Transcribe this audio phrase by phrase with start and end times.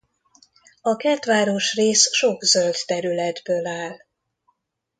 [0.81, 3.97] A kertváros rész sok zöld területből áll.